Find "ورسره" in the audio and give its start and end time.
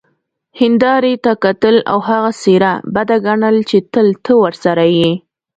4.43-4.85